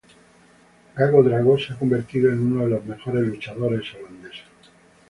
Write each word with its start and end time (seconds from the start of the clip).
Gago 0.95 1.21
Drago 1.23 1.59
se 1.59 1.73
ha 1.73 1.77
convertido 1.77 2.31
en 2.31 2.39
uno 2.39 2.63
de 2.63 2.71
los 2.71 2.85
mejores 2.85 3.21
luchadores 3.27 3.85
holandeses. 3.93 4.45